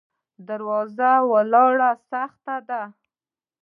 د 0.37 0.39
درواز 0.47 0.89
لاره 1.51 1.89
سخته 2.09 2.55
ده 2.67 2.81